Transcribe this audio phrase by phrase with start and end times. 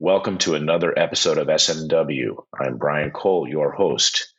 [0.00, 2.42] Welcome to another episode of SMW.
[2.52, 4.34] I'm Brian Cole, your host.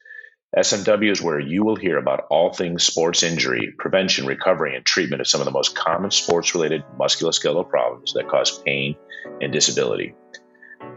[0.54, 5.22] SMW is where you will hear about all things sports injury, prevention, recovery, and treatment
[5.22, 8.98] of some of the most common sports related musculoskeletal problems that cause pain
[9.40, 10.14] and disability.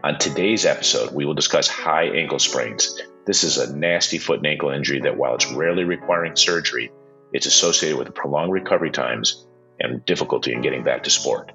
[0.03, 3.01] On today's episode, we will discuss high ankle sprains.
[3.27, 6.91] This is a nasty foot and ankle injury that, while it's rarely requiring surgery,
[7.33, 9.47] it's associated with prolonged recovery times
[9.79, 11.53] and difficulty in getting back to sport.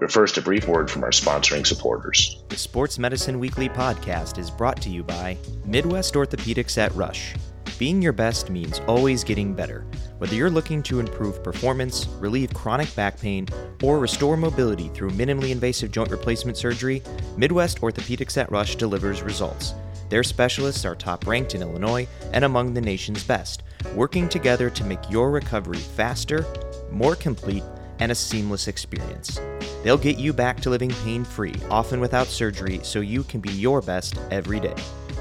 [0.00, 2.42] But first, a brief word from our sponsoring supporters.
[2.48, 7.34] The Sports Medicine Weekly podcast is brought to you by Midwest Orthopedics at Rush.
[7.78, 9.84] Being your best means always getting better.
[10.18, 13.48] Whether you're looking to improve performance, relieve chronic back pain,
[13.82, 17.02] or restore mobility through minimally invasive joint replacement surgery,
[17.36, 19.74] Midwest Orthopedics at Rush delivers results.
[20.08, 23.62] Their specialists are top ranked in Illinois and among the nation's best,
[23.94, 26.44] working together to make your recovery faster,
[26.90, 27.64] more complete,
[27.98, 29.40] and a seamless experience.
[29.84, 33.50] They'll get you back to living pain free, often without surgery, so you can be
[33.50, 34.74] your best every day.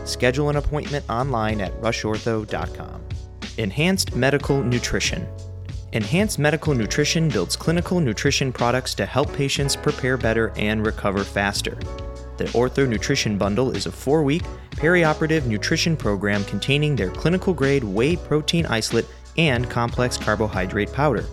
[0.06, 3.04] Schedule an appointment online at rushortho.com.
[3.58, 5.28] Enhanced Medical Nutrition.
[5.92, 11.78] Enhanced Medical Nutrition builds clinical nutrition products to help patients prepare better and recover faster.
[12.38, 17.84] The Ortho Nutrition Bundle is a four week perioperative nutrition program containing their clinical grade
[17.84, 19.06] whey protein isolate
[19.38, 21.26] and complex carbohydrate powder.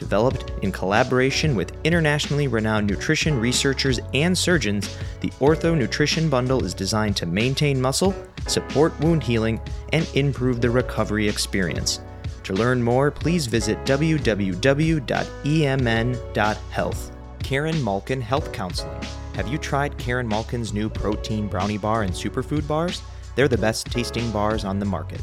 [0.00, 6.72] Developed in collaboration with internationally renowned nutrition researchers and surgeons, the Ortho Nutrition Bundle is
[6.72, 8.14] designed to maintain muscle,
[8.48, 9.60] support wound healing,
[9.92, 12.00] and improve the recovery experience.
[12.44, 14.22] To learn more, please visit www.emn.health.
[17.42, 19.02] Karen Malkin Health Counseling.
[19.34, 23.02] Have you tried Karen Malkin's new protein brownie bar and superfood bars?
[23.36, 25.20] They're the best tasting bars on the market.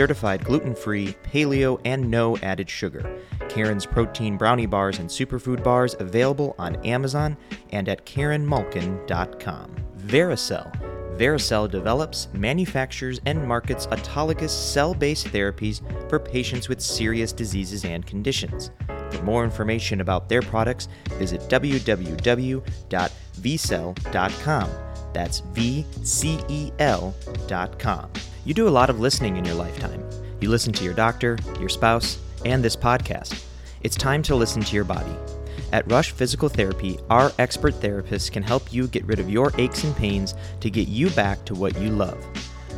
[0.00, 3.20] Certified gluten free, paleo, and no added sugar.
[3.50, 7.36] Karen's protein brownie bars and superfood bars available on Amazon
[7.68, 9.76] and at KarenMalkin.com.
[9.98, 10.72] Vericel.
[11.18, 18.06] Vericel develops, manufactures, and markets autologous cell based therapies for patients with serious diseases and
[18.06, 18.70] conditions.
[19.10, 20.88] For more information about their products,
[21.18, 22.60] visit www.vcel.com.
[25.12, 25.90] That's V-C-E-L.com.
[28.42, 30.02] You do a lot of listening in your lifetime.
[30.40, 33.44] You listen to your doctor, your spouse, and this podcast.
[33.82, 35.14] It's time to listen to your body.
[35.72, 39.84] At Rush Physical Therapy, our expert therapists can help you get rid of your aches
[39.84, 42.16] and pains to get you back to what you love.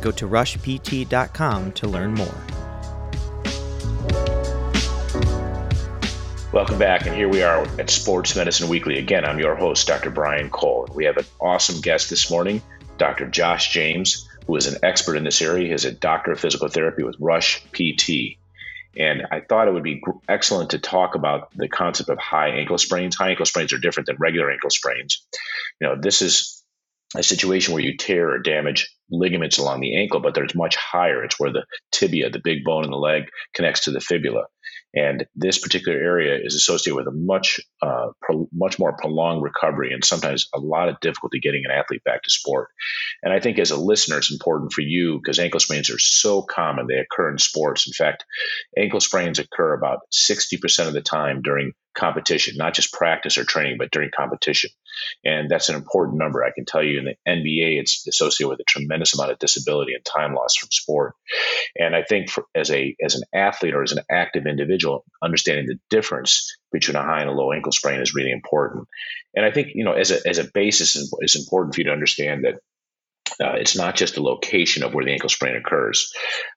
[0.01, 2.35] Go to rushpt.com to learn more.
[6.51, 8.99] Welcome back, and here we are at Sports Medicine Weekly.
[8.99, 10.09] Again, I'm your host, Dr.
[10.09, 10.89] Brian Cole.
[10.93, 12.61] We have an awesome guest this morning,
[12.97, 13.27] Dr.
[13.27, 15.67] Josh James, who is an expert in this area.
[15.67, 18.37] He is a doctor of physical therapy with Rush PT.
[18.97, 22.77] And I thought it would be excellent to talk about the concept of high ankle
[22.77, 23.15] sprains.
[23.15, 25.25] High ankle sprains are different than regular ankle sprains.
[25.81, 26.63] You know, this is
[27.15, 31.23] a situation where you tear or damage ligaments along the ankle, but there's much higher.
[31.23, 34.43] It's where the tibia, the big bone in the leg, connects to the fibula.
[34.95, 39.91] And this particular area is associated with a much, uh, pro- much more prolonged recovery
[39.91, 42.69] and sometimes a lot of difficulty getting an athlete back to sport.
[43.23, 46.43] And I think as a listener, it's important for you because ankle sprains are so
[46.43, 46.85] common.
[46.87, 47.87] They occur in sports.
[47.87, 48.23] In fact,
[48.77, 53.77] ankle sprains occur about 60% of the time during competition, not just practice or training,
[53.77, 54.69] but during competition.
[55.23, 56.43] And that's an important number.
[56.43, 59.93] I can tell you in the NBA, it's associated with a tremendous amount of disability
[59.93, 61.13] and time loss from sport.
[61.75, 65.65] And I think for, as a as an athlete or as an active individual, understanding
[65.65, 68.87] the difference between a high and a low ankle sprain is really important.
[69.35, 71.93] And I think you know as a as a basis, it's important for you to
[71.93, 72.55] understand that
[73.41, 76.11] uh, it's not just the location of where the ankle sprain occurs.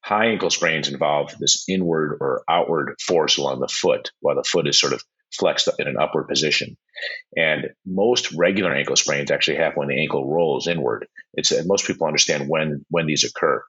[0.05, 4.69] High ankle sprains involve this inward or outward force along the foot, while the foot
[4.69, 5.03] is sort of
[5.39, 6.77] flexed in an upward position.
[7.37, 11.07] And most regular ankle sprains actually happen when the ankle rolls inward.
[11.35, 13.63] It's most people understand when when these occur.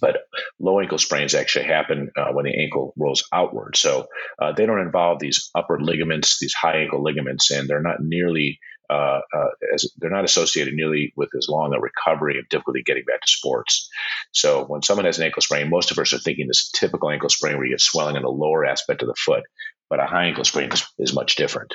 [0.00, 0.18] But
[0.58, 3.76] low ankle sprains actually happen uh, when the ankle rolls outward.
[3.76, 4.06] So
[4.40, 8.58] uh, they don't involve these upward ligaments, these high ankle ligaments, and they're not nearly
[8.92, 13.04] uh, uh, as they're not associated nearly with as long a recovery of difficulty getting
[13.04, 13.88] back to sports.
[14.32, 17.28] So when someone has an ankle sprain, most of us are thinking this typical ankle
[17.28, 19.44] sprain where you get swelling in the lower aspect of the foot
[19.92, 21.74] but a high ankle sprain is, is much different.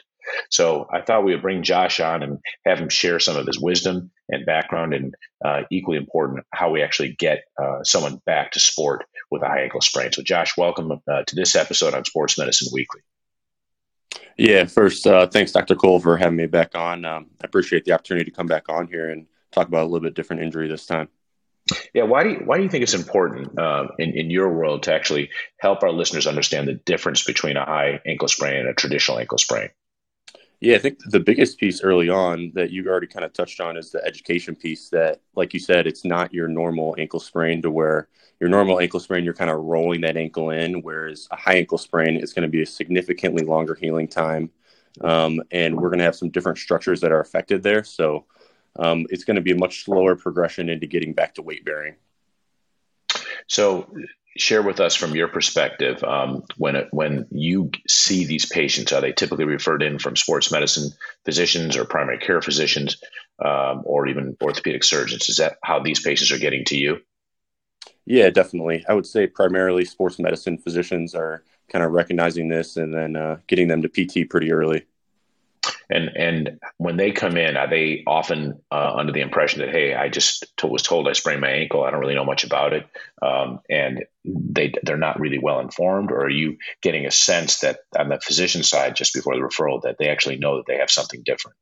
[0.49, 3.59] So I thought we would bring Josh on and have him share some of his
[3.59, 5.13] wisdom and background, and
[5.45, 9.61] uh, equally important, how we actually get uh, someone back to sport with a high
[9.61, 10.11] ankle sprain.
[10.13, 13.01] So, Josh, welcome uh, to this episode on Sports Medicine Weekly.
[14.37, 15.75] Yeah, first, uh, thanks, Dr.
[15.75, 17.05] Cole, for having me back on.
[17.05, 20.01] Um, I appreciate the opportunity to come back on here and talk about a little
[20.01, 21.09] bit different injury this time.
[21.93, 24.83] Yeah, why do you, why do you think it's important uh, in in your world
[24.83, 28.73] to actually help our listeners understand the difference between a high ankle sprain and a
[28.73, 29.69] traditional ankle sprain?
[30.59, 33.77] Yeah, I think the biggest piece early on that you already kind of touched on
[33.77, 37.69] is the education piece that, like you said, it's not your normal ankle sprain to
[37.69, 38.07] where
[38.39, 41.77] your normal ankle sprain, you're kind of rolling that ankle in, whereas a high ankle
[41.77, 44.49] sprain is going to be a significantly longer healing time.
[45.01, 47.83] Um, and we're going to have some different structures that are affected there.
[47.83, 48.25] So
[48.77, 51.95] um, it's going to be a much slower progression into getting back to weight bearing.
[53.47, 53.91] So,
[54.37, 59.01] share with us from your perspective um, when it, when you see these patients, are
[59.01, 60.91] they typically referred in from sports medicine
[61.25, 63.01] physicians or primary care physicians,
[63.43, 65.29] um, or even orthopedic surgeons?
[65.29, 66.99] Is that how these patients are getting to you?
[68.05, 68.85] Yeah, definitely.
[68.87, 73.37] I would say primarily sports medicine physicians are kind of recognizing this and then uh,
[73.47, 74.85] getting them to PT pretty early.
[75.89, 79.93] And and when they come in, are they often uh, under the impression that hey,
[79.93, 82.73] I just to- was told I sprained my ankle, I don't really know much about
[82.73, 82.85] it,
[83.21, 87.79] um, and they they're not really well informed, or are you getting a sense that
[87.97, 90.91] on the physician side, just before the referral, that they actually know that they have
[90.91, 91.55] something different?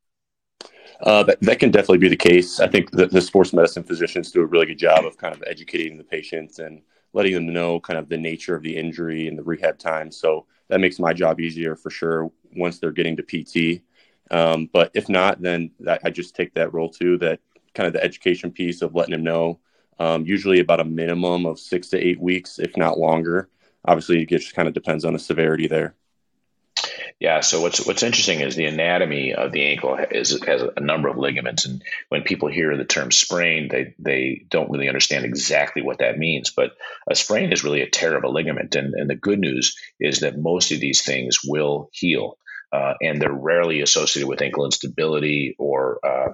[1.02, 2.60] Uh, that, that can definitely be the case.
[2.60, 5.44] I think the, the sports medicine physicians do a really good job of kind of
[5.46, 6.82] educating the patients and
[7.14, 10.12] letting them know kind of the nature of the injury and the rehab time.
[10.12, 13.82] So that makes my job easier for sure once they're getting to PT.
[14.32, 17.18] Um, but if not, then that, I just take that role too.
[17.20, 17.40] That
[17.74, 19.60] kind of the education piece of letting them know.
[19.98, 23.50] Um, usually about a minimum of six to eight weeks, if not longer.
[23.86, 25.96] Obviously, it just kind of depends on the severity there.
[27.20, 27.40] Yeah.
[27.40, 31.18] So what's what's interesting is the anatomy of the ankle is has a number of
[31.18, 36.00] ligaments, and when people hear the term sprain, they they don't really understand exactly what
[36.00, 36.52] that means.
[36.52, 36.72] But
[37.10, 40.20] a sprain is really a tear of a ligament, and and the good news is
[40.20, 42.38] that most of these things will heal,
[42.72, 46.34] uh, and they're rarely associated with ankle instability or uh,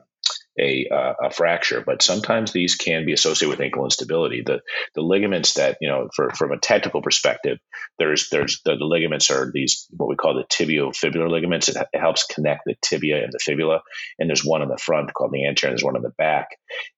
[0.59, 4.43] a, uh, a fracture, but sometimes these can be associated with ankle instability.
[4.45, 4.59] The
[4.95, 7.57] the ligaments that you know, for, from a technical perspective,
[7.99, 11.69] there's there's the, the ligaments are these what we call the tibiofibular ligaments.
[11.69, 13.81] It, it, helps connect the tibia and the fibula,
[14.19, 16.47] and there's one in the front called the anterior, and there's one in the back.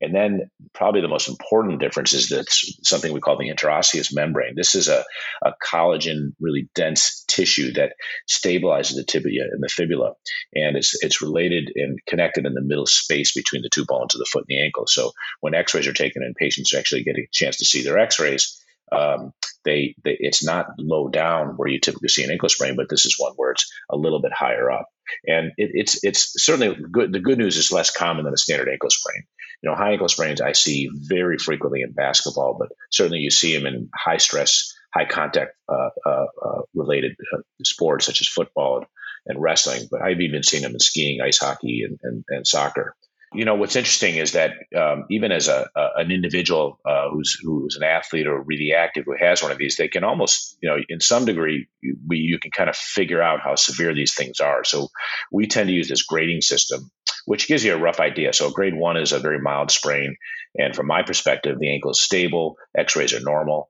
[0.01, 2.45] And then probably the most important difference is that
[2.83, 4.53] something we call the interosseous membrane.
[4.55, 5.03] This is a,
[5.43, 7.93] a collagen, really dense tissue that
[8.29, 10.13] stabilizes the tibia and the fibula,
[10.55, 14.19] and it's it's related and connected in the middle space between the two bones of
[14.19, 14.87] the foot and the ankle.
[14.87, 15.11] So
[15.41, 18.59] when X-rays are taken and patients actually get a chance to see their X-rays,
[18.91, 19.33] um,
[19.65, 23.05] they, they, it's not low down where you typically see an ankle sprain, but this
[23.05, 24.87] is one where it's a little bit higher up.
[25.27, 27.11] And it, it's it's certainly good.
[27.11, 29.23] The good news is less common than a standard ankle sprain.
[29.61, 33.55] You know, high ankle sprains I see very frequently in basketball, but certainly you see
[33.55, 38.77] them in high stress, high contact uh, uh, uh, related uh, sports such as football
[38.77, 38.85] and,
[39.27, 39.87] and, wrestling.
[39.89, 42.95] But I've even seen them in skiing, ice hockey, and, and, and soccer
[43.33, 47.37] you know what's interesting is that um, even as a, a an individual uh, who's
[47.43, 50.69] who's an athlete or really active who has one of these, they can almost you
[50.69, 51.67] know in some degree
[52.07, 54.63] we, you can kind of figure out how severe these things are.
[54.63, 54.87] So
[55.31, 56.91] we tend to use this grading system,
[57.25, 58.33] which gives you a rough idea.
[58.33, 60.15] So grade one is a very mild sprain,
[60.57, 63.69] and from my perspective, the ankle is stable, X-rays are normal.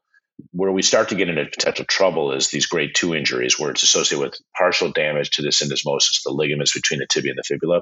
[0.51, 3.83] Where we start to get into potential trouble is these grade two injuries, where it's
[3.83, 7.81] associated with partial damage to the syndesmosis, the ligaments between the tibia and the fibula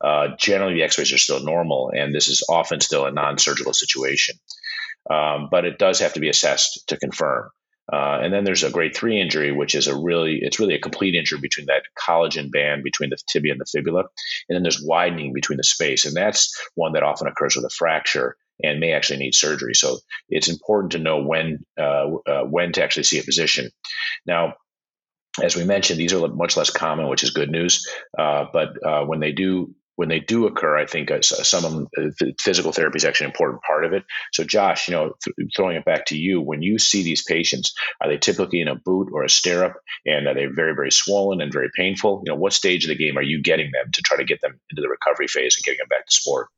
[0.00, 4.36] uh, generally the x-rays are still normal and this is often still a non-surgical situation
[5.10, 7.50] um, but it does have to be assessed to confirm
[7.92, 10.80] uh, and then there's a grade three injury, which is a really, it's really a
[10.80, 14.00] complete injury between that collagen band between the tibia and the fibula.
[14.48, 16.04] And then there's widening between the space.
[16.04, 19.74] And that's one that often occurs with a fracture and may actually need surgery.
[19.74, 19.98] So
[20.28, 23.70] it's important to know when, uh, uh, when to actually see a physician.
[24.26, 24.54] Now,
[25.42, 27.86] as we mentioned, these are much less common, which is good news.
[28.18, 31.72] Uh, but uh, when they do when they do occur, I think uh, some of
[31.72, 34.04] them, uh, physical therapy is actually an important part of it.
[34.32, 37.74] So, Josh, you know, th- throwing it back to you, when you see these patients,
[38.00, 39.72] are they typically in a boot or a stirrup,
[40.04, 42.22] and are they very, very swollen and very painful?
[42.24, 44.40] You know, what stage of the game are you getting them to try to get
[44.42, 46.48] them into the recovery phase and getting them back to sport?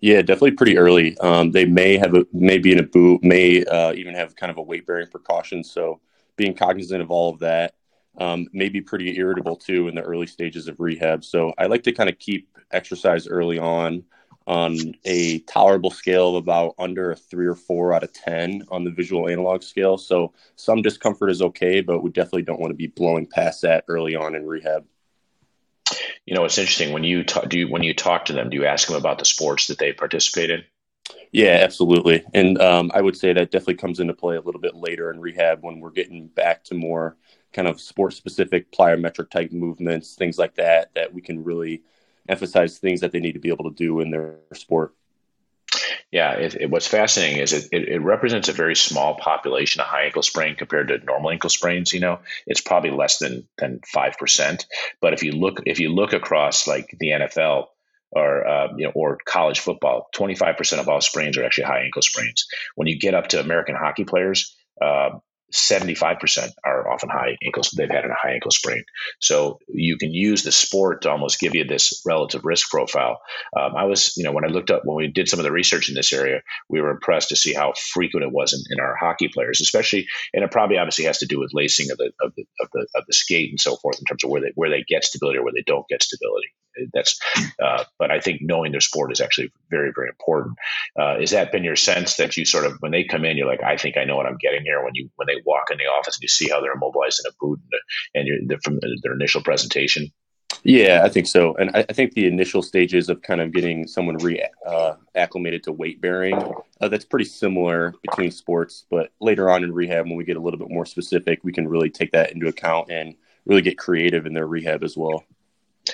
[0.00, 1.18] Yeah, definitely pretty early.
[1.18, 4.50] Um, they may have a may be in a boot, may uh, even have kind
[4.50, 5.64] of a weight bearing precaution.
[5.64, 6.00] So,
[6.36, 7.74] being cognizant of all of that
[8.18, 11.24] um, may be pretty irritable too in the early stages of rehab.
[11.24, 14.04] So I like to kind of keep exercise early on
[14.46, 18.82] on a tolerable scale of about under a three or four out of 10 on
[18.82, 19.98] the visual analog scale.
[19.98, 23.84] So some discomfort is okay, but we definitely don't want to be blowing past that
[23.88, 24.86] early on in rehab.
[26.28, 28.58] You know, it's interesting when you talk, do you, when you talk to them, do
[28.58, 30.62] you ask them about the sports that they participate in?
[31.32, 32.22] Yeah, absolutely.
[32.34, 35.20] And um, I would say that definitely comes into play a little bit later in
[35.20, 37.16] rehab when we're getting back to more
[37.54, 41.82] kind of sport specific plyometric type movements, things like that, that we can really
[42.28, 44.94] emphasize things that they need to be able to do in their sport.
[46.10, 49.86] Yeah, it, it, what's fascinating is it, it, it, represents a very small population of
[49.88, 51.92] high ankle sprain compared to normal ankle sprains.
[51.92, 54.66] You know, it's probably less than than five percent.
[55.02, 57.66] But if you look if you look across like the NFL
[58.10, 61.64] or uh, you know or college football, twenty five percent of all sprains are actually
[61.64, 62.46] high ankle sprains.
[62.74, 65.10] When you get up to American hockey players, uh,
[65.52, 67.70] 75% are often high ankles.
[67.76, 68.84] They've had a high ankle sprain.
[69.20, 73.20] So you can use the sport to almost give you this relative risk profile.
[73.58, 75.52] Um, I was, you know, when I looked up, when we did some of the
[75.52, 78.80] research in this area, we were impressed to see how frequent it was in, in
[78.80, 82.12] our hockey players, especially, and it probably obviously has to do with lacing of the,
[82.22, 84.52] of the, of the, of the skate and so forth in terms of where they,
[84.54, 86.48] where they get stability or where they don't get stability.
[86.92, 87.18] That's,
[87.60, 90.56] uh, but I think knowing their sport is actually very, very important.
[90.98, 93.48] Uh, has that been your sense that you sort of, when they come in, you're
[93.48, 94.84] like, I think I know what I'm getting here.
[94.84, 97.30] When you, when they walk in the office and you see how they're immobilized in
[97.30, 97.60] a boot
[98.14, 100.10] and, and you're from their initial presentation?
[100.64, 101.54] Yeah, I think so.
[101.54, 105.62] And I, I, think the initial stages of kind of getting someone re uh, acclimated
[105.64, 106.34] to weight bearing,
[106.80, 108.84] uh, that's pretty similar between sports.
[108.90, 111.68] But later on in rehab, when we get a little bit more specific, we can
[111.68, 113.14] really take that into account and
[113.46, 115.24] really get creative in their rehab as well.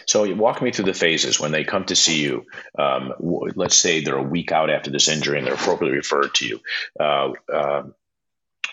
[0.06, 2.44] So walk me through the phases when they come to see you.
[2.76, 6.34] Um, w- let's say they're a week out after this injury and they're appropriately referred
[6.34, 6.60] to you.
[6.98, 7.82] Uh, uh,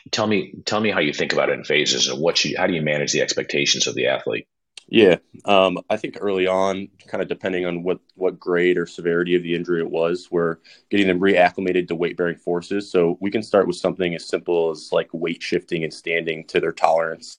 [0.10, 2.67] tell me tell me how you think about it in phases and what you how
[2.67, 4.48] do you manage the expectations of the athlete?
[4.88, 9.36] Yeah um, i think early on kind of depending on what what grade or severity
[9.36, 10.58] of the injury it was we're
[10.89, 12.91] getting them reacclimated to weight bearing forces.
[12.91, 16.60] So we can start with something as simple as like weight shifting and standing to
[16.60, 17.38] their tolerance.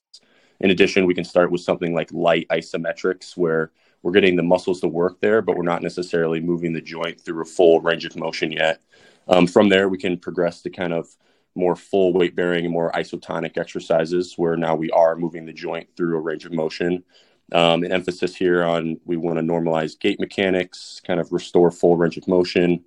[0.60, 4.80] In addition we can start with something like light isometrics where we're getting the muscles
[4.80, 8.16] to work there but we're not necessarily moving the joint through a full range of
[8.16, 8.80] motion yet.
[9.28, 11.08] Um, from there we can progress to kind of
[11.54, 15.88] more full weight bearing and more isotonic exercises where now we are moving the joint
[15.96, 17.04] through a range of motion.
[17.52, 21.96] Um, an emphasis here on we want to normalize gait mechanics, kind of restore full
[21.96, 22.84] range of motion.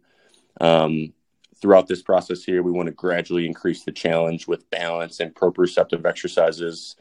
[0.60, 1.14] Um,
[1.62, 6.06] throughout this process here, we want to gradually increase the challenge with balance and proprioceptive
[6.06, 6.96] exercises.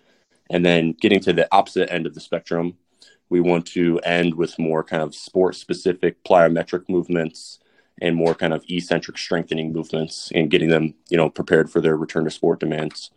[0.51, 2.77] And then getting to the opposite end of the spectrum,
[3.31, 7.61] we want to end with more kind of sport specific plyometric movements
[8.01, 11.97] and more kind of eccentric strengthening movements and getting them, you know, prepared for their
[11.97, 13.11] return to sport demands.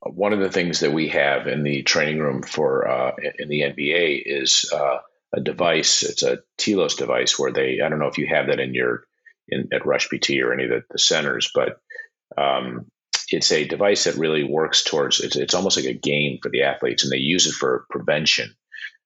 [0.00, 3.62] One of the things that we have in the training room for uh, in the
[3.62, 4.98] NBA is uh,
[5.34, 6.02] a device.
[6.02, 7.80] It's a Telos device where they.
[7.80, 9.04] I don't know if you have that in your
[9.48, 11.80] in at Rush PT or any of the, the centers, but
[12.36, 12.86] um,
[13.30, 15.20] it's a device that really works towards.
[15.20, 18.54] It's, it's almost like a game for the athletes, and they use it for prevention.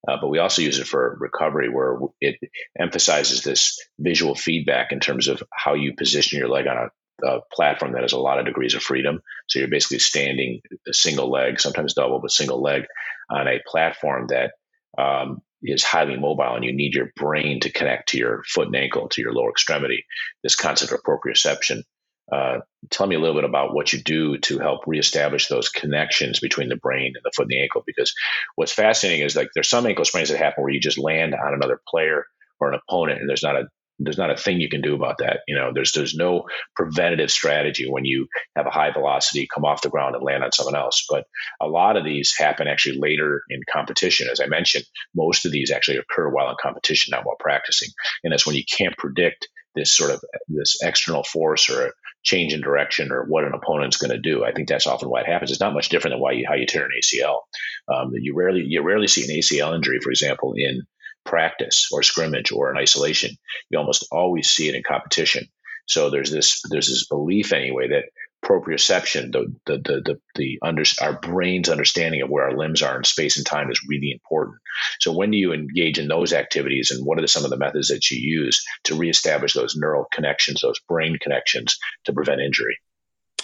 [0.07, 2.37] Uh, but we also use it for recovery, where it
[2.79, 7.41] emphasizes this visual feedback in terms of how you position your leg on a, a,
[7.53, 9.19] platform that has a lot of degrees of freedom.
[9.49, 12.83] So you're basically standing a single leg, sometimes double, but single leg
[13.29, 14.51] on a platform that
[14.97, 18.75] um, is highly mobile, and you need your brain to connect to your foot and
[18.77, 20.05] ankle, to your lower extremity.
[20.43, 21.83] This concept of proprioception
[22.31, 22.59] uh,
[22.89, 26.69] tell me a little bit about what you do to help reestablish those connections between
[26.69, 27.83] the brain and the foot and the ankle.
[27.85, 28.13] Because
[28.55, 31.53] what's fascinating is like there's some ankle sprains that happen where you just land on
[31.53, 32.25] another player
[32.59, 33.67] or an opponent, and there's not a
[33.99, 35.41] there's not a thing you can do about that.
[35.47, 36.45] You know, there's there's no
[36.75, 40.51] preventative strategy when you have a high velocity come off the ground and land on
[40.51, 41.05] someone else.
[41.09, 41.25] But
[41.61, 44.29] a lot of these happen actually later in competition.
[44.31, 47.89] As I mentioned, most of these actually occur while in competition, not while practicing.
[48.23, 51.91] And that's when you can't predict this sort of this external force or a
[52.23, 54.43] change in direction or what an opponent's going to do.
[54.43, 55.51] I think that's often why it happens.
[55.51, 57.39] It's not much different than why you, how you tear an ACL.
[57.87, 60.83] Um, you rarely you rarely see an ACL injury, for example, in
[61.25, 63.35] practice or scrimmage or in isolation.
[63.69, 65.47] You almost always see it in competition.
[65.87, 68.05] So there's this there's this belief anyway that
[68.43, 72.97] proprioception, the the the the, the under, our brain's understanding of where our limbs are
[72.97, 74.57] in space and time is really important.
[74.99, 77.89] So when do you engage in those activities, and what are some of the methods
[77.89, 82.77] that you use to reestablish those neural connections, those brain connections, to prevent injury?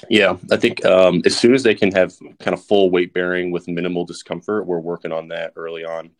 [0.09, 3.51] Yeah, I think um, as soon as they can have kind of full weight bearing
[3.51, 6.11] with minimal discomfort, we're working on that early on.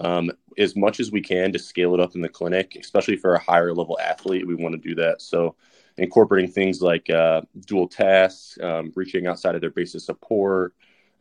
[0.00, 3.34] Um, as much as we can to scale it up in the clinic, especially for
[3.34, 5.22] a higher level athlete, we want to do that.
[5.22, 5.54] So
[5.98, 10.74] incorporating things like uh, dual tasks, um, reaching outside of their base of support,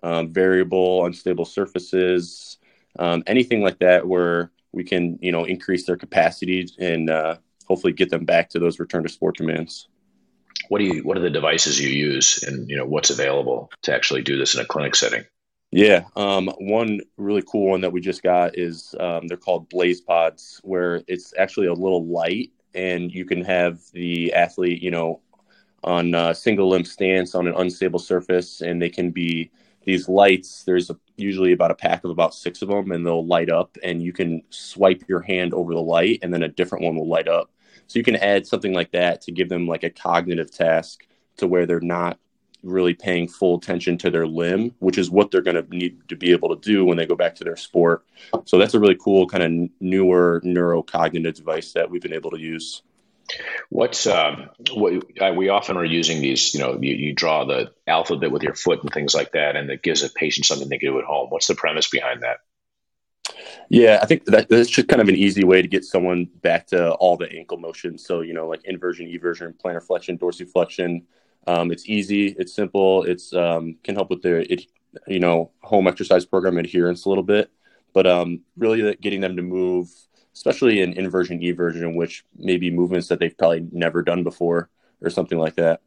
[0.04, 2.58] um, variable, unstable surfaces,
[3.00, 7.36] um, anything like that where we can, you know, increase their capacity and uh,
[7.68, 9.88] hopefully get them back to those return to sport demands.
[10.70, 11.04] What do you?
[11.04, 14.56] What are the devices you use, and you know what's available to actually do this
[14.56, 15.26] in a clinic setting?
[15.72, 20.02] Yeah, um, one really cool one that we just got is um, they're called Blaze
[20.02, 25.22] Pods, where it's actually a little light and you can have the athlete, you know,
[25.84, 29.52] on a single limb stance on an unstable surface, and they can be
[29.84, 30.64] these lights.
[30.64, 33.78] There's a, usually about a pack of about six of them, and they'll light up,
[33.84, 37.08] and you can swipe your hand over the light, and then a different one will
[37.08, 37.52] light up.
[37.88, 41.06] So you can add something like that to give them like a cognitive task
[41.38, 42.20] to where they're not
[42.64, 46.16] really paying full attention to their limb, which is what they're going to need to
[46.16, 48.06] be able to do when they go back to their sport.
[48.46, 52.40] So that's a really cool kind of newer neurocognitive device that we've been able to
[52.40, 52.82] use.
[53.70, 57.72] What's um, what uh, we often are using these, you know, you, you, draw the
[57.88, 60.78] alphabet with your foot and things like that, and it gives a patient something they
[60.78, 61.30] can do at home.
[61.30, 62.40] What's the premise behind that?
[63.70, 66.68] Yeah, I think that that's just kind of an easy way to get someone back
[66.68, 68.06] to all the ankle motions.
[68.06, 71.04] So, you know, like inversion, eversion, plantar flexion, dorsiflexion.
[71.48, 74.66] Um, it's easy, it's simple, it's um, can help with their, it,
[75.08, 77.52] you know, home exercise program adherence a little bit,
[77.94, 79.90] but um, really getting them to move
[80.34, 84.70] especially in inversion eversion, which may be movements that they've probably never done before
[85.02, 85.82] or something like that.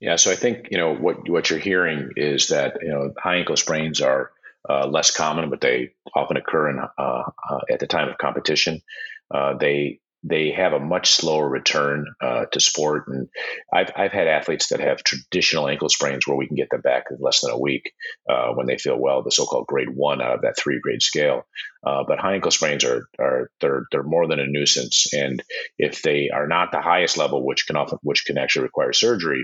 [0.00, 3.36] Yeah, so I think you know what what you're hearing is that you know high
[3.36, 4.32] ankle sprains are
[4.68, 8.82] uh, less common, but they often occur in, uh, uh, at the time of competition.
[9.30, 13.04] Uh, they they have a much slower return uh, to sport.
[13.08, 13.28] And
[13.72, 17.04] I've, I've had athletes that have traditional ankle sprains where we can get them back
[17.10, 17.92] in less than a week
[18.28, 21.46] uh, when they feel well, the so-called grade one out of that three grade scale.
[21.86, 25.06] Uh, but high ankle sprains are, are they're, they're more than a nuisance.
[25.14, 25.42] And
[25.78, 29.42] if they are not the highest level, which can often, which can actually require surgery,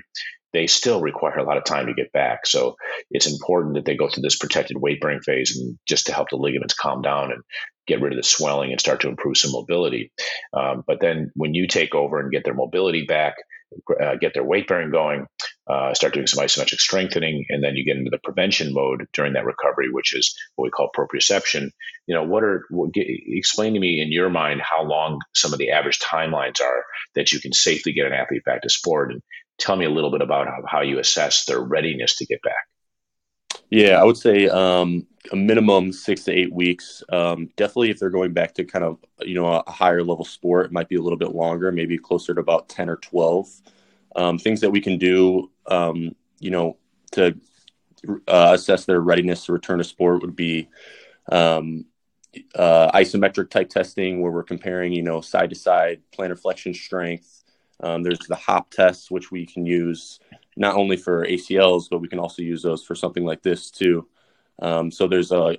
[0.53, 2.47] they still require a lot of time to get back.
[2.47, 2.77] So
[3.11, 6.31] it's important that they go through this protected weight bearing phase and just to help
[6.31, 7.43] the ligaments calm down and
[7.87, 10.13] get rid of the swelling and start to improve some mobility.
[10.53, 13.35] Um, but then when you take over and get their mobility back,
[14.01, 15.27] uh, get their weight bearing going,
[15.69, 19.33] uh, start doing some isometric strengthening, and then you get into the prevention mode during
[19.33, 21.71] that recovery, which is what we call proprioception.
[22.07, 25.53] You know, what are what, get, explain to me in your mind how long some
[25.53, 26.85] of the average timelines are
[27.17, 29.21] that you can safely get an athlete back to sport, and
[29.59, 32.55] tell me a little bit about how, how you assess their readiness to get back.
[33.71, 37.03] Yeah, I would say um, a minimum six to eight weeks.
[37.09, 40.67] Um, definitely, if they're going back to kind of you know a higher level sport,
[40.67, 43.49] it might be a little bit longer, maybe closer to about ten or twelve.
[44.15, 46.77] Um, things that we can do, um, you know,
[47.13, 47.39] to
[48.29, 50.69] uh, assess their readiness to return to sport would be
[51.31, 51.85] um,
[52.55, 57.45] uh, isometric type testing, where we're comparing, you know, side to side plantar flexion strength.
[57.81, 60.21] Um, there's the hop test, which we can use
[60.57, 64.09] not only for ACLs, but we can also use those for something like this too.
[64.61, 65.59] Um, so there's a,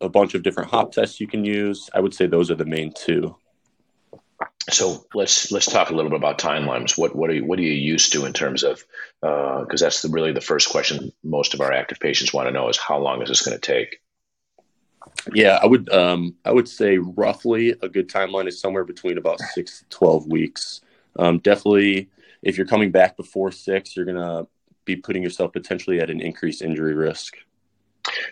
[0.00, 1.90] a bunch of different hop tests you can use.
[1.92, 3.36] I would say those are the main two.
[4.70, 6.96] So let's let's talk a little bit about timelines.
[6.96, 8.84] What what are you, what are you used to in terms of
[9.20, 12.52] because uh, that's the, really the first question most of our active patients want to
[12.52, 14.00] know is how long is this going to take?
[15.32, 19.40] Yeah, I would um, I would say roughly a good timeline is somewhere between about
[19.40, 20.82] six to twelve weeks.
[21.18, 22.10] Um, definitely,
[22.42, 24.46] if you're coming back before six, you're gonna
[24.84, 27.36] be putting yourself potentially at an increased injury risk.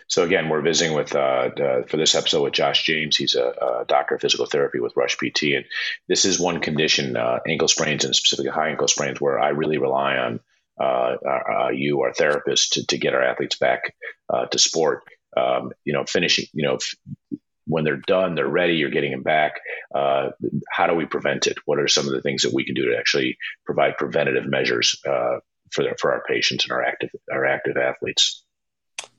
[0.07, 3.15] So again, we're visiting with uh, uh, for this episode with Josh James.
[3.15, 3.49] He's a,
[3.81, 5.65] a, doctor of physical therapy with Rush PT, and
[6.07, 9.77] this is one condition, uh, ankle sprains and specifically high ankle sprains, where I really
[9.77, 10.39] rely on
[10.79, 13.95] uh, uh, you, our therapist, to, to get our athletes back
[14.29, 15.03] uh, to sport.
[15.35, 16.95] Um, you know, finishing, you know, f-
[17.67, 18.75] when they're done, they're ready.
[18.75, 19.59] You're getting them back.
[19.93, 21.57] how do we prevent it?
[21.65, 24.99] What are some of the things that we can do to actually provide preventative measures
[25.03, 28.43] for their, for our patients and our active our active athletes?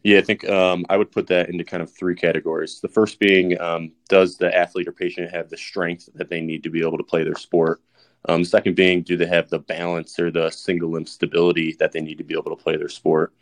[0.04, 2.80] Yeah, I think um, I would put that into kind of three categories.
[2.80, 6.62] The first being, um, does the athlete or patient have the strength that they need
[6.62, 7.80] to be able to play their sport?
[8.28, 12.00] Um, second being, do they have the balance or the single limb stability that they
[12.00, 13.32] need to be able to play their sport?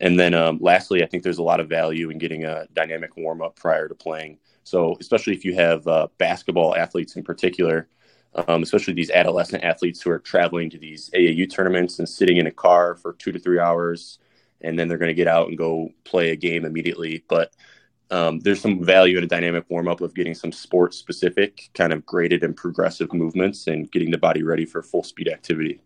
[0.00, 3.16] And then um, lastly, I think there's a lot of value in getting a dynamic
[3.16, 4.38] warm up prior to playing.
[4.68, 7.88] So, especially if you have uh, basketball athletes in particular,
[8.34, 12.46] um, especially these adolescent athletes who are traveling to these AAU tournaments and sitting in
[12.46, 14.18] a car for two to three hours
[14.60, 17.24] and then they're going to get out and go play a game immediately.
[17.28, 17.52] But
[18.10, 21.92] um, there's some value in a dynamic warm up of getting some sport specific, kind
[21.92, 25.80] of graded and progressive movements, and getting the body ready for full speed activity.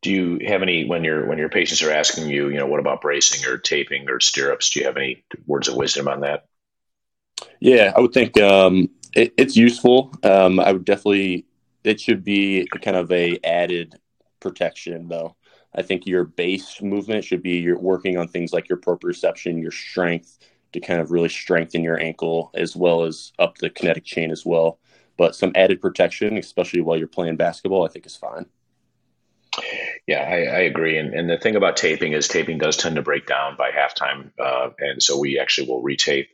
[0.00, 2.78] Do you have any when your when your patients are asking you, you know, what
[2.78, 4.70] about bracing or taping or stirrups?
[4.70, 6.46] Do you have any words of wisdom on that?
[7.60, 10.12] Yeah, I would think um, it, it's useful.
[10.22, 11.46] Um, I would definitely
[11.84, 13.98] it should be kind of a added
[14.40, 15.36] protection though.
[15.74, 19.70] I think your base movement should be you're working on things like your proprioception, your
[19.70, 20.38] strength
[20.72, 24.44] to kind of really strengthen your ankle as well as up the kinetic chain as
[24.44, 24.78] well.
[25.16, 28.46] But some added protection, especially while you're playing basketball, I think is fine.
[30.06, 30.96] Yeah, I, I agree.
[30.96, 34.30] And, and, the thing about taping is taping does tend to break down by halftime.
[34.38, 36.28] Uh, and so we actually will retape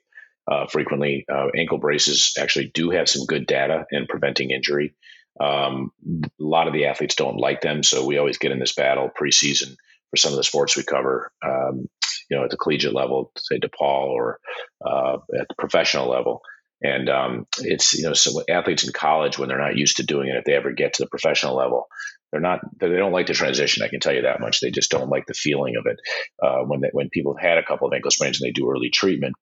[0.51, 1.25] uh, frequently.
[1.33, 4.95] Uh, ankle braces actually do have some good data in preventing injury.
[5.41, 8.75] Um, a lot of the athletes don't like them, so we always get in this
[8.75, 9.75] battle preseason
[10.11, 11.33] for some of the sports we cover.
[11.45, 11.89] Um,
[12.31, 14.39] you know, at the collegiate level, say DePaul, or
[14.85, 16.41] uh, at the professional level.
[16.83, 20.29] And um, it's you know so athletes in college when they're not used to doing
[20.29, 21.87] it, if they ever get to the professional level,
[22.31, 23.83] they're not they don't like the transition.
[23.83, 24.61] I can tell you that much.
[24.61, 25.99] They just don't like the feeling of it.
[26.43, 28.69] Uh, when they, when people have had a couple of ankle sprains and they do
[28.71, 29.35] early treatment,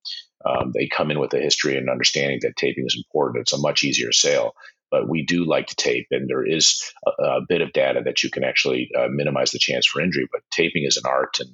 [0.45, 3.43] um, they come in with a history and understanding that taping is important.
[3.43, 4.55] It's a much easier sale
[4.93, 8.23] but we do like to tape, and there is a, a bit of data that
[8.23, 10.29] you can actually uh, minimize the chance for injury.
[10.31, 11.49] But taping is an art, and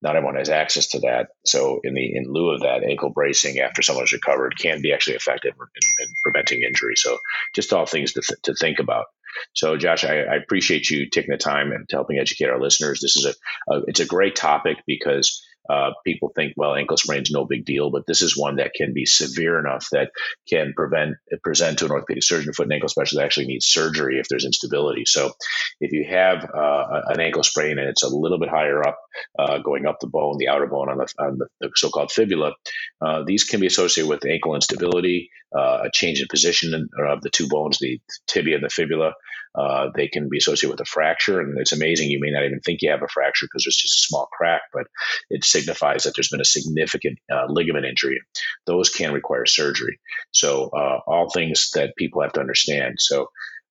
[0.00, 1.30] not everyone has access to that.
[1.44, 5.16] So, in the in lieu of that, ankle bracing after someone's recovered can be actually
[5.16, 6.94] effective in, in preventing injury.
[6.94, 7.18] So,
[7.52, 9.06] just all things to, th- to think about.
[9.54, 13.00] So, Josh, I, I, appreciate you taking the time and helping educate our listeners.
[13.00, 17.30] This is a, a it's a great topic because uh, people think, well, ankle sprain's
[17.30, 20.10] no big deal, but this is one that can be severe enough that
[20.48, 24.18] can prevent present to an orthopedic surgeon, foot and ankle specialist that actually needs surgery
[24.18, 25.04] if there's instability.
[25.06, 25.32] So,
[25.80, 28.98] if you have uh, an ankle sprain and it's a little bit higher up,
[29.38, 32.52] uh, going up the bone, the outer bone on the, on the, the so-called fibula,
[33.00, 37.30] uh, these can be associated with ankle instability, uh, a change in position of the
[37.30, 39.12] two bones, the tibia and the fibula.
[39.54, 42.10] Uh, they can be associated with a fracture, and it's amazing.
[42.10, 44.62] You may not even think you have a fracture because there's just a small crack,
[44.72, 44.86] but
[45.30, 48.20] it signifies that there's been a significant uh, ligament injury.
[48.66, 50.00] Those can require surgery.
[50.32, 52.96] So, uh, all things that people have to understand.
[52.98, 53.28] So,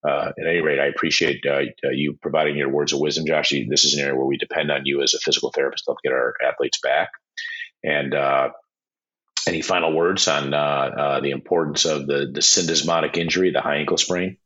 [0.08, 3.54] uh, at any rate, I appreciate uh, uh, you providing your words of wisdom, Josh.
[3.69, 6.00] This is an area where we depend on you as a physical therapist to help
[6.04, 7.10] get our athletes back.
[7.84, 8.15] And
[9.46, 14.38] any final words on the importance of the, the syndesmotic injury, the high ankle sprain?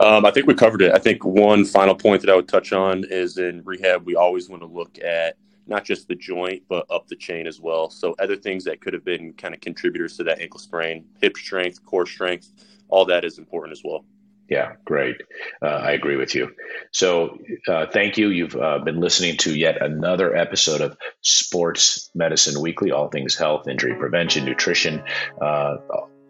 [0.00, 0.92] Um, I think we covered it.
[0.92, 4.48] I think one final point that I would touch on is in rehab, we always
[4.48, 7.90] want to look at not just the joint, but up the chain as well.
[7.90, 11.36] So, other things that could have been kind of contributors to that ankle sprain, hip
[11.36, 12.50] strength, core strength,
[12.88, 14.04] all that is important as well.
[14.48, 15.16] Yeah, great.
[15.62, 16.50] Uh, I agree with you.
[16.90, 18.30] So, uh, thank you.
[18.30, 23.68] You've uh, been listening to yet another episode of Sports Medicine Weekly, all things health,
[23.68, 25.04] injury prevention, nutrition,
[25.40, 25.76] uh,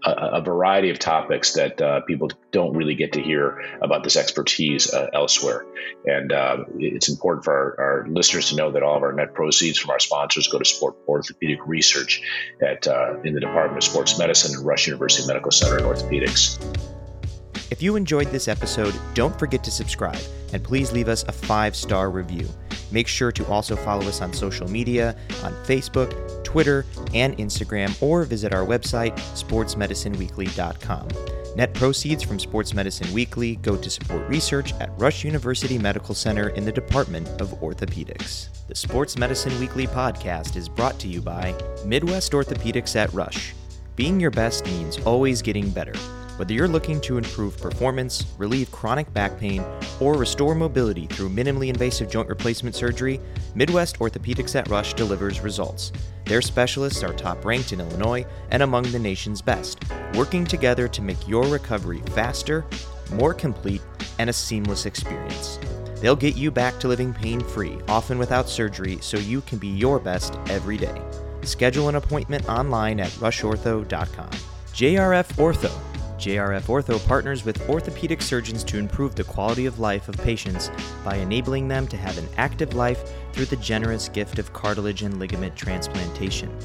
[0.04, 4.16] a, a, variety of topics that uh, people don't really get to hear about this
[4.16, 5.66] expertise uh, elsewhere.
[6.06, 9.34] And uh, it's important for our, our, listeners to know that all of our net
[9.34, 12.22] proceeds from our sponsors go to support orthopedic research
[12.62, 16.58] at uh, in the Department of Sports Medicine at Rush University Medical Center in Orthopedics.
[17.70, 20.20] If you enjoyed this episode, don't forget to subscribe
[20.52, 22.48] and please leave us a five star review.
[22.90, 26.10] Make sure to also follow us on social media on Facebook,
[26.50, 26.84] Twitter,
[27.14, 31.08] and Instagram, or visit our website, sportsmedicineweekly.com.
[31.56, 36.50] Net proceeds from Sports Medicine Weekly go to support research at Rush University Medical Center
[36.50, 38.48] in the Department of Orthopedics.
[38.68, 43.54] The Sports Medicine Weekly podcast is brought to you by Midwest Orthopedics at Rush.
[43.96, 45.94] Being your best means always getting better.
[46.36, 49.62] Whether you're looking to improve performance, relieve chronic back pain,
[50.00, 53.20] or restore mobility through minimally invasive joint replacement surgery,
[53.54, 55.92] Midwest Orthopedics at Rush delivers results.
[56.30, 59.82] Their specialists are top ranked in Illinois and among the nation's best,
[60.14, 62.64] working together to make your recovery faster,
[63.12, 63.82] more complete,
[64.20, 65.58] and a seamless experience.
[65.96, 69.66] They'll get you back to living pain free, often without surgery, so you can be
[69.66, 71.02] your best every day.
[71.42, 74.30] Schedule an appointment online at rushortho.com.
[74.72, 75.90] JRF Ortho
[76.20, 80.70] JRF Ortho partners with orthopedic surgeons to improve the quality of life of patients
[81.02, 85.18] by enabling them to have an active life through the generous gift of cartilage and
[85.18, 86.56] ligament transplantation.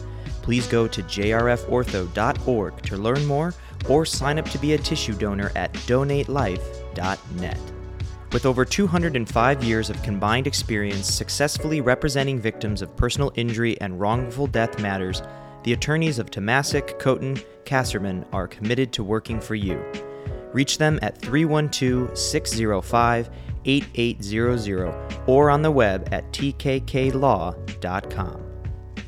[0.42, 3.54] Please go to jrfortho.org to learn more
[3.90, 7.60] or sign up to be a tissue donor at donatelife.net.
[8.32, 14.48] With over 205 years of combined experience successfully representing victims of personal injury and wrongful
[14.48, 15.22] death matters,
[15.64, 19.84] the attorneys of Tomasik, Kotin, Kasserman are committed to working for you.
[20.54, 23.30] Reach them at 312 605
[23.66, 24.94] 8800
[25.28, 27.56] or on the web at tkklaw.com.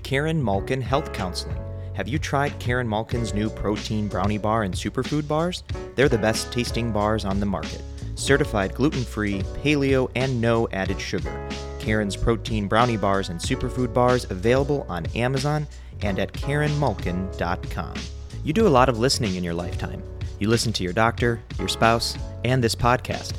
[0.03, 1.57] Karen Malkin Health Counseling.
[1.93, 5.63] Have you tried Karen Malkin's new protein brownie bar and superfood bars?
[5.95, 7.81] They're the best tasting bars on the market.
[8.15, 11.49] Certified gluten free, paleo, and no added sugar.
[11.79, 15.67] Karen's protein brownie bars and superfood bars available on Amazon
[16.01, 17.95] and at KarenMalkin.com.
[18.43, 20.03] You do a lot of listening in your lifetime.
[20.39, 23.33] You listen to your doctor, your spouse, and this podcast.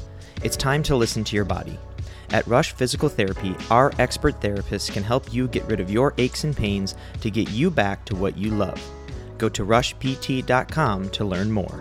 [0.45, 1.77] It's time to listen to your body.
[2.31, 6.45] At Rush Physical Therapy, our expert therapists can help you get rid of your aches
[6.45, 8.81] and pains to get you back to what you love.
[9.37, 11.81] Go to rushpt.com to learn more.